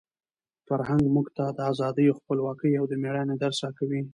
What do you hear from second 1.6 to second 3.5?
ازادۍ، خپلواکۍ او د مېړانې